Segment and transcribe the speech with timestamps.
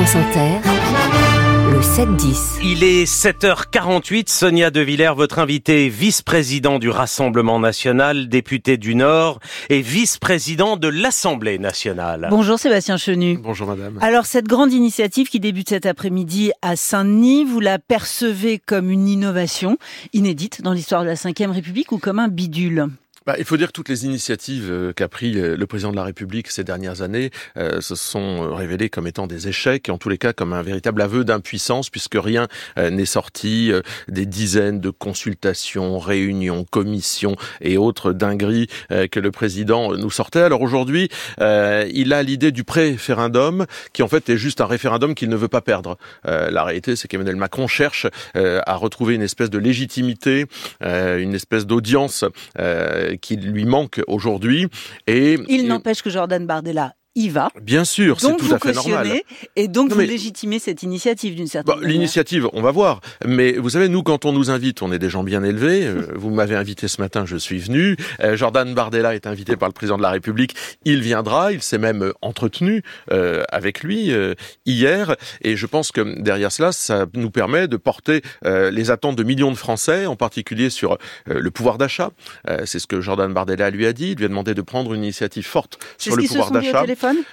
[0.00, 0.60] France Inter,
[1.70, 2.60] le 7-10.
[2.64, 4.30] Il est 7h48.
[4.30, 10.88] Sonia De Villers, votre invité, vice-président du Rassemblement national, député du Nord et vice-président de
[10.88, 12.28] l'Assemblée nationale.
[12.30, 13.38] Bonjour Sébastien Chenu.
[13.42, 13.98] Bonjour madame.
[14.00, 19.06] Alors cette grande initiative qui débute cet après-midi à Saint-Denis, vous la percevez comme une
[19.06, 19.76] innovation
[20.14, 22.88] inédite dans l'histoire de la Ve République ou comme un bidule?
[23.26, 25.96] Bah, il faut dire que toutes les initiatives euh, qu'a pris euh, le président de
[25.96, 29.98] la République ces dernières années euh, se sont révélées comme étant des échecs et en
[29.98, 33.72] tous les cas comme un véritable aveu d'impuissance puisque rien n'est sorti
[34.08, 40.40] des dizaines de consultations, réunions, commissions et autres dingueries que le président nous sortait.
[40.40, 41.08] Alors aujourd'hui,
[41.38, 45.48] il a l'idée du préférendum qui en fait est juste un référendum qu'il ne veut
[45.48, 45.98] pas perdre.
[46.24, 50.46] la réalité, c'est qu'Emmanuel Macron cherche à retrouver une espèce de légitimité,
[50.80, 52.24] une espèce d'audience
[53.16, 54.68] qui lui manque aujourd'hui.
[55.06, 57.50] Et il n'empêche que Jordan Bardella y va.
[57.60, 59.20] Bien sûr, c'est tout à fait normal.
[59.56, 61.90] Et donc vous légitimez cette initiative d'une certaine bah, manière.
[61.90, 63.00] L'initiative, on va voir.
[63.26, 65.86] Mais vous savez, nous, quand on nous invite, on est des gens bien élevés.
[65.86, 67.96] Euh, vous m'avez invité ce matin, je suis venu.
[68.20, 70.54] Euh, Jordan Bardella est invité par le président de la République.
[70.84, 71.52] Il viendra.
[71.52, 72.82] Il s'est même euh, entretenu
[73.50, 74.12] avec lui
[74.66, 75.16] hier.
[75.42, 79.50] Et je pense que derrière cela, ça nous permet de porter les attentes de millions
[79.50, 82.10] de Français, en particulier sur le pouvoir d'achat.
[82.64, 84.12] c'est ce que Jordan Bardella lui a dit.
[84.12, 86.84] Il lui a demandé de prendre une initiative forte sur le pouvoir d'achat.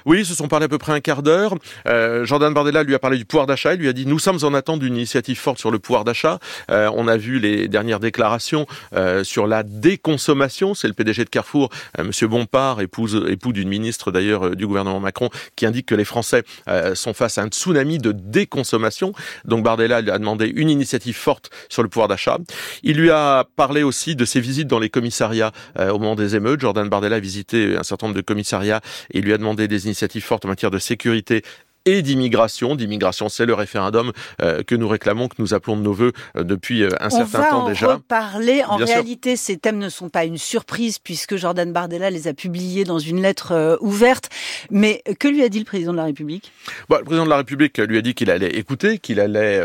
[0.06, 1.56] Oui, ils se sont parlé à peu près un quart d'heure.
[1.88, 3.74] Euh, Jordan Bardella lui a parlé du pouvoir d'achat.
[3.74, 6.40] Il lui a dit nous sommes en attente d'une initiative forte sur le pouvoir d'achat.
[6.72, 10.74] Euh, on a vu les dernières déclarations euh, sur la déconsommation.
[10.74, 14.68] C'est le PDG de Carrefour, euh, Monsieur Bompard, épouse, époux d'une ministre d'ailleurs euh, du
[14.68, 19.14] gouvernement Macron, qui indique que les Français euh, sont face à un tsunami de déconsommation.
[19.46, 22.38] Donc Bardella lui a demandé une initiative forte sur le pouvoir d'achat.
[22.84, 26.62] Il lui a parlé aussi de ses visites dans les commissariats au moment des émeutes.
[26.62, 28.82] Jordan Bardella a visité un certain nombre de commissariats
[29.12, 31.42] et lui a demandé des initiatives fortes en matière de sécurité
[31.88, 32.76] et d'immigration.
[32.76, 36.44] D'immigration, c'est le référendum euh, que nous réclamons, que nous appelons de nos voeux euh,
[36.44, 37.86] depuis euh, un certain temps déjà.
[37.86, 38.64] On va en reparler.
[38.68, 42.84] En réalité, ces thèmes ne sont pas une surprise puisque Jordan Bardella les a publiés
[42.84, 44.30] dans une lettre ouverte.
[44.70, 46.52] Mais que lui a dit le président de la République?
[46.90, 49.64] Bah, Le président de la République lui a dit qu'il allait écouter, qu'il allait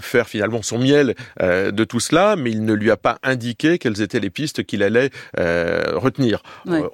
[0.00, 4.02] faire finalement son miel de tout cela, mais il ne lui a pas indiqué quelles
[4.02, 6.42] étaient les pistes qu'il allait retenir.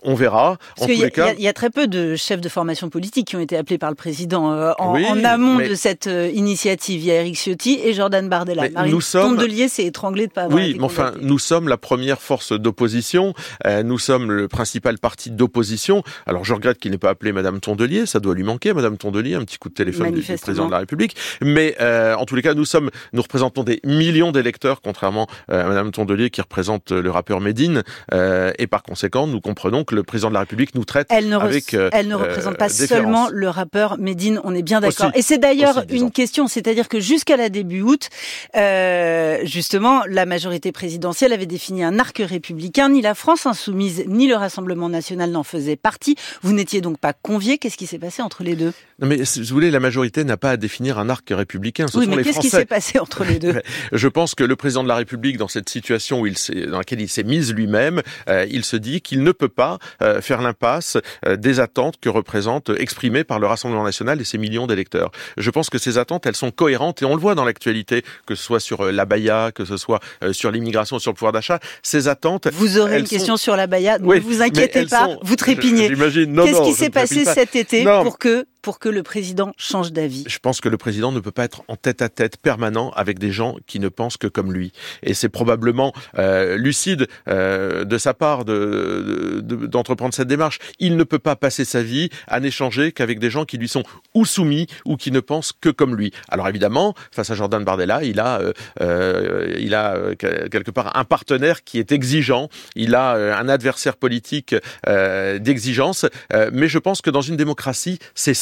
[0.03, 0.59] on verra.
[0.79, 3.37] en tous les cas, il y a très peu de chefs de formation politique qui
[3.37, 7.01] ont été appelés par le président euh, en, amont de cette euh, initiative.
[7.01, 8.69] Il y a Eric Ciotti et Jordan Bardella.
[8.71, 9.37] Marine nous sommes...
[9.37, 13.35] Tondelier s'est étranglé de pas avoir Oui, mais enfin, nous sommes la première force d'opposition.
[13.67, 16.03] Euh, nous sommes le principal parti d'opposition.
[16.27, 18.07] Alors, je regrette qu'il n'ait pas appelé Madame Tondelier.
[18.07, 20.79] Ça doit lui manquer, Madame Tondelier, un petit coup de téléphone du, président de la
[20.79, 21.17] République.
[21.41, 25.91] Mais en tous les cas, nous sommes, nous représentons des millions d'électeurs, contrairement à Madame
[25.91, 27.83] Tondelier qui représente le rappeur Médine.
[28.13, 31.37] et par conséquent, nous comprenons que le président de la République nous traite elle ne
[31.37, 31.75] avec.
[31.93, 34.09] elle ne représente pas seulement le rappeur Médine
[34.44, 35.10] on est bien d'accord.
[35.15, 38.09] Et c'est d'ailleurs une question, c'est-à-dire que jusqu'à la début août,
[38.56, 42.88] euh, justement, la majorité présidentielle avait défini un arc républicain.
[42.88, 46.16] Ni la France insoumise, ni le Rassemblement national n'en faisaient partie.
[46.43, 47.59] Vous n'étiez donc pas conviés.
[47.59, 48.72] Qu'est-ce qui s'est passé entre les deux?
[48.98, 51.87] Non, mais si vous voulez, la majorité n'a pas à définir un arc républicain.
[51.87, 53.60] Ce oui, mais qu'est-ce qui s'est passé entre les deux?
[53.92, 56.37] Je pense que le président de la République, dans cette situation où il
[56.71, 60.21] dans laquelle il s'est mise lui-même, euh, il se dit qu'il ne peut pas euh,
[60.21, 60.97] faire l'impasse
[61.38, 65.11] des attentes que représente exprimées par le Rassemblement national et ses millions d'électeurs.
[65.37, 68.34] Je pense que ces attentes, elles sont cohérentes et on le voit dans l'actualité, que
[68.34, 71.33] ce soit sur euh, la Baïa, que ce soit euh, sur l'immigration, sur le pouvoir
[71.33, 71.61] d'achat.
[71.83, 72.49] Ces attentes.
[72.53, 75.89] Vous aurez une question sur la Baïa, ne vous inquiétez pas, vous trépignez.
[75.94, 80.38] Qu'est-ce qui s'est passé cet été pour que pour que le président change d'avis Je
[80.38, 83.32] pense que le président ne peut pas être en tête à tête permanent avec des
[83.32, 84.72] gens qui ne pensent que comme lui.
[85.03, 90.59] Et c'est probablement euh, lucide euh, de sa part d'entreprendre de, d'entreprendre cette démarche.
[90.78, 93.82] Il ne peut pas passer sa vie à n'échanger qu'avec des gens qui lui sont
[94.15, 96.12] ou soumis ou qui ne pensent que comme lui.
[96.28, 100.97] Alors évidemment, face à Jordan Bardella, il a, euh, euh il a euh, quelque part
[100.97, 102.48] un partenaire qui est exigeant.
[102.75, 104.54] Il a euh, un adversaire politique
[104.87, 106.06] d'exigence.
[106.53, 108.34] mais je pense que dans une démocratie, c'est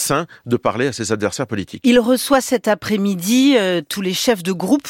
[0.46, 1.82] de parler à ses adversaires politiques.
[1.84, 4.88] Il reçoit cet après-midi euh, tous les chefs de groupe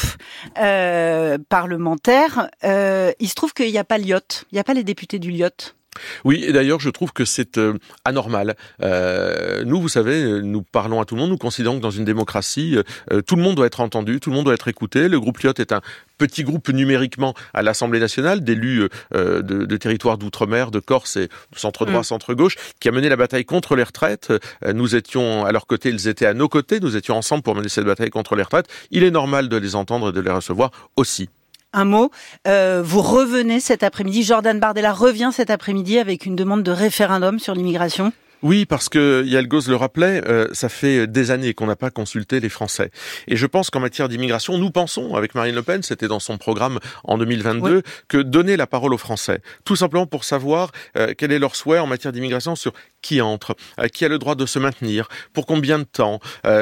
[0.59, 2.49] euh, parlementaires.
[2.65, 4.19] Euh, il se trouve qu'il n'y a pas l'IOT,
[4.51, 5.78] il n'y a pas les députés du LIOT.
[6.25, 8.57] Oui, et d'ailleurs, je trouve que c'est euh, anormal.
[8.83, 12.05] Euh, nous, vous savez, nous parlons à tout le monde, nous considérons que dans une
[12.05, 12.79] démocratie,
[13.13, 15.09] euh, tout le monde doit être entendu, tout le monde doit être écouté.
[15.09, 15.81] Le groupe Lyot est un
[16.19, 21.59] petit groupe numériquement à l'Assemblée nationale d'élus de, de, territoires d'outre-mer, de Corse et de
[21.59, 22.05] centre-droit, mm.
[22.05, 24.33] centre-gauche, qui a mené la bataille contre les retraites.
[24.67, 27.69] Nous étions à leur côté, ils étaient à nos côtés, nous étions ensemble pour mener
[27.69, 28.67] cette bataille contre les retraites.
[28.91, 31.29] Il est normal de les entendre et de les recevoir aussi
[31.73, 32.11] un mot.
[32.47, 37.39] Euh, vous revenez cet après-midi, Jordan Bardella revient cet après-midi avec une demande de référendum
[37.39, 38.13] sur l'immigration
[38.43, 41.91] Oui, parce que Yael Gauze le rappelait, euh, ça fait des années qu'on n'a pas
[41.91, 42.91] consulté les Français.
[43.27, 46.39] Et je pense qu'en matière d'immigration, nous pensons, avec Marine Le Pen, c'était dans son
[46.39, 51.33] programme en 2022, que donner la parole aux Français, tout simplement pour savoir euh, quel
[51.33, 54.47] est leur souhait en matière d'immigration sur qui entre, euh, qui a le droit de
[54.47, 56.21] se maintenir, pour combien de temps,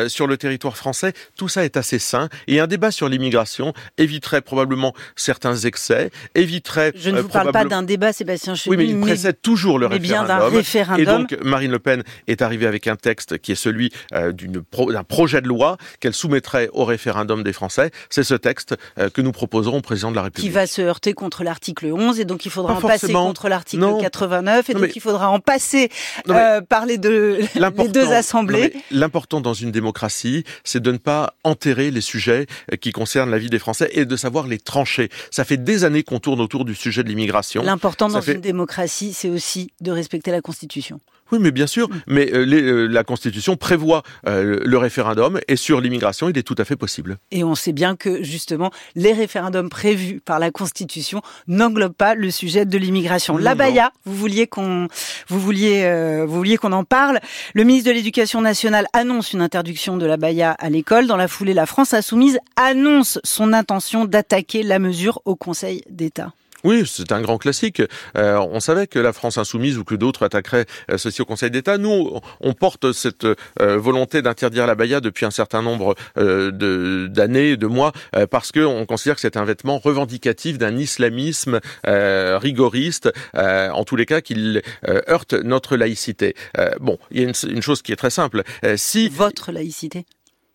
[0.08, 2.28] sur le territoire français, tout ça est assez sain.
[2.46, 6.92] Et un débat sur l'immigration éviterait probablement certains excès, éviterait...
[6.96, 9.86] Je ne vous parle pas d'un débat, Sébastien Chenu, Oui, mais il précède toujours le
[9.86, 10.26] référendum.
[10.26, 11.02] bien d'un référendum.
[11.02, 15.04] Et donc, Marine le Pen est arrivée avec un texte qui est celui euh, d'un
[15.04, 17.90] projet de loi qu'elle soumettrait au référendum des Français.
[18.10, 20.50] C'est ce texte euh, que nous proposerons au président de la République.
[20.50, 23.84] Qui va se heurter contre l'article 11 et donc il faudra en passer contre l'article
[24.00, 25.90] 89 et donc il faudra en passer
[26.28, 28.72] euh, par les deux, les deux assemblées.
[28.90, 32.46] L'important dans une démocratie, c'est de ne pas enterrer les sujets
[32.80, 35.08] qui concernent la vie des Français et de savoir les trancher.
[35.30, 37.62] Ça fait des années qu'on tourne autour du sujet de l'immigration.
[37.62, 41.00] L'important dans une démocratie, c'est aussi de respecter la Constitution.
[41.32, 41.88] Oui, mais bien sûr.
[41.88, 42.00] Mm.
[42.06, 46.54] Mais euh, euh, la Constitution prévoit euh, le référendum et sur l'immigration, il est tout
[46.58, 47.18] à fait possible.
[47.30, 52.30] Et on sait bien que justement, les référendums prévus par la Constitution n'englobent pas le
[52.30, 53.36] sujet de l'immigration.
[53.36, 54.88] La Baya, vous vouliez qu'on,
[55.28, 57.20] vous vouliez, vous vouliez qu'on en parle.
[57.54, 61.06] Le ministre de l'Éducation nationale annonce une interdiction de la Baya à l'école.
[61.06, 66.32] Dans la foulée, la France insoumise annonce son intention d'attaquer la mesure au Conseil d'État.
[66.64, 67.82] Oui, c'est un grand classique.
[68.16, 71.50] Euh, on savait que la France insoumise ou que d'autres attaqueraient euh, ceci au Conseil
[71.50, 71.78] d'État.
[71.78, 73.36] Nous, on porte cette euh,
[73.78, 77.92] volonté d'interdire la baya depuis un certain nombre d'années, de, mois,
[78.30, 84.20] parce qu'on considère que c'est un vêtement revendicatif d'un islamisme rigoriste, en tous les cas
[84.20, 84.62] qu'il
[85.08, 86.34] heurte notre laïcité.
[86.80, 88.42] bon, il y a une, une, chose qui est très simple.
[88.76, 90.06] si votre laïcité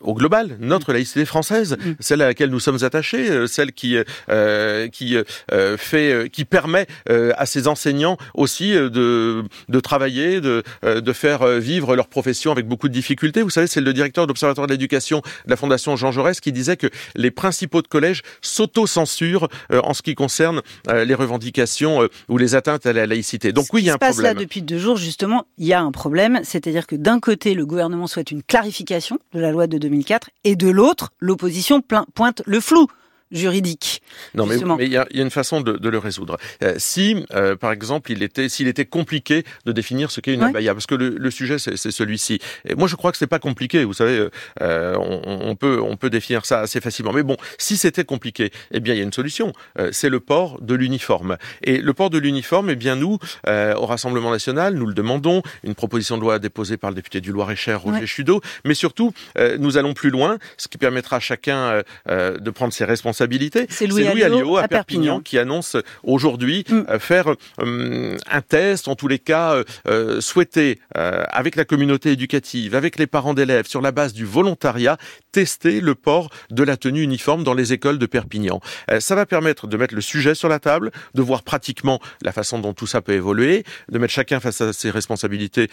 [0.03, 1.93] au global, notre laïcité française, mm.
[1.99, 3.97] celle à laquelle nous sommes attachés, euh, celle qui
[4.29, 5.17] euh, qui
[5.51, 11.95] euh, fait, qui permet à ses enseignants aussi de de travailler, de de faire vivre
[11.95, 13.41] leur profession avec beaucoup de difficultés.
[13.41, 16.51] Vous savez, c'est le directeur de l'Observatoire de l'éducation de la Fondation Jean Jaurès qui
[16.51, 22.55] disait que les principaux de collège s'auto-censurent en ce qui concerne les revendications ou les
[22.55, 23.51] atteintes à la laïcité.
[23.51, 24.13] Donc oui, il y a un problème.
[24.13, 26.87] Ce qui se passe là depuis deux jours, justement, il y a un problème, c'est-à-dire
[26.87, 30.69] que d'un côté, le gouvernement souhaite une clarification de la loi de 2004, et de
[30.69, 32.87] l'autre, l'opposition pointe le flou
[33.31, 34.01] juridique.
[34.35, 36.37] Non, mais il y, a, une façon de, le résoudre.
[36.63, 40.43] Euh, si, euh, par exemple, il était, s'il était compliqué de définir ce qu'est une
[40.43, 42.39] abaya, parce que le, sujet c'est celui-ci.
[42.65, 43.85] Et moi, je crois que c'est pas compliqué.
[43.85, 44.27] Vous savez,
[44.61, 47.13] euh, on, peut on peut définir ça assez facilement.
[47.13, 49.53] Mais bon, si c'était compliqué, eh bien, il y a une solution.
[49.91, 51.37] c'est le port de l'uniforme.
[51.63, 53.17] Et le port de l'uniforme, eh bien, nous,
[53.47, 55.41] au Rassemblement national, nous le demandons.
[55.63, 58.41] Une proposition de loi déposée par le député du Loir-et-Cher, Roger Chudeau.
[58.65, 59.13] Mais surtout,
[59.57, 63.20] nous allons plus loin, ce qui permettra à chacun de prendre ses responsabilités
[63.69, 66.83] c'est Louis, Alliot, à, Perpignan, qui annonce aujourd'hui mm.
[66.89, 72.75] euh, faire euh, un test, en tous les cas euh, souhaiter, avec la communauté éducative,
[72.75, 74.97] avec les parents d'élèves, sur la base du volontariat,
[75.31, 78.59] tester le port de la tenue uniforme dans les écoles de Perpignan.
[78.99, 82.59] ça va permettre de mettre le sujet sur la table, de voir pratiquement la façon
[82.59, 85.69] dont tout ça peut évoluer, de mettre chacun face à ses responsabilités,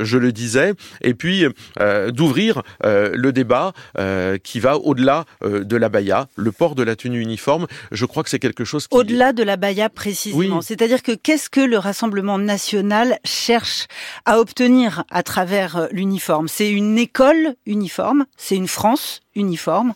[0.00, 1.44] je le disais, et puis
[2.08, 3.72] d'ouvrir le débat
[4.42, 8.22] qui va au-delà de la baya, le port de la la tenue uniforme, je crois
[8.22, 8.96] que c'est quelque chose qui...
[8.96, 10.60] Au-delà de la baya précisément.
[10.60, 13.86] C'est-à-dire que qu'est-ce que le Rassemblement national cherche
[14.24, 16.48] à obtenir à travers euh, l'uniforme?
[16.48, 19.20] C'est une école uniforme, c'est une France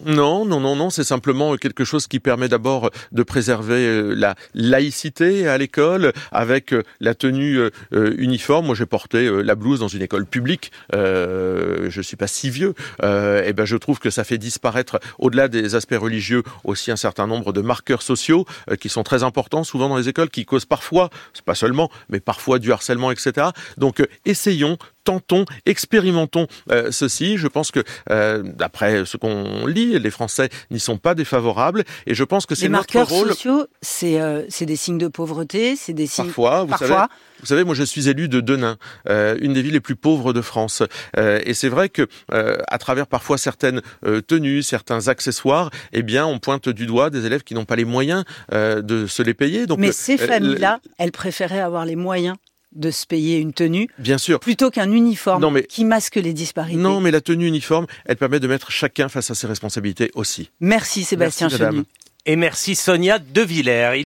[0.04, 4.34] Non, non, non, non, c'est simplement quelque chose qui permet d'abord de préserver euh, la
[4.54, 8.66] laïcité à l'école avec euh, la tenue euh, uniforme.
[8.66, 10.72] Moi, j'ai porté la blouse dans une école publique.
[10.94, 12.74] Euh, je suis pas si vieux.
[13.02, 17.26] et ben, je trouve que ça fait disparaître, au-delà des aspects religieux, aussi un certain
[17.26, 18.46] nombre de marqueurs sociaux
[18.80, 22.20] qui sont très importants, souvent dans les écoles, qui causent parfois, c'est pas seulement, mais
[22.20, 23.48] parfois du harcèlement, etc.
[23.76, 27.36] Donc, essayons tentons, expérimentons euh, ceci.
[27.36, 27.80] Je pense que,
[28.10, 31.84] euh, d'après ce qu'on lit, les Français n'y sont pas défavorables.
[32.06, 33.04] Et je pense que c'est notre rôle.
[33.04, 36.26] Les marqueurs sociaux, c'est euh, des signes de pauvreté, c'est des signes.
[36.26, 36.94] Parfois, vous savez.
[37.40, 40.40] Vous savez, moi je suis élu de Denain, une des villes les plus pauvres de
[40.40, 40.82] France.
[41.18, 43.82] et c'est vrai que à travers parfois certaines
[44.26, 47.84] tenues, certains accessoires, eh bien on pointe du doigt des élèves qui n'ont pas les
[47.84, 49.66] moyens de se les payer.
[49.66, 52.36] Donc, Mais ces familles-là, elles préféraient avoir les moyens
[52.74, 56.78] de se payer une tenue, bien sûr, plutôt qu'un uniforme qui masque les disparités.
[56.78, 60.50] Non, mais la tenue uniforme, elle permet de mettre chacun face à ses responsabilités aussi.
[60.60, 61.84] Merci Sébastien Chenu.
[62.26, 64.00] Et merci Sonia De Villers.